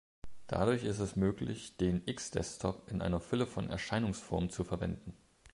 Dadurch 0.47 0.83
ist 0.83 0.97
es 0.97 1.15
möglich, 1.15 1.77
den 1.77 2.01
X-Desktop 2.07 2.89
in 2.89 3.03
einer 3.03 3.19
Fülle 3.19 3.45
von 3.45 3.69
Erscheinungsformen 3.69 4.49
zu 4.49 4.63
verwenden. 4.63 5.15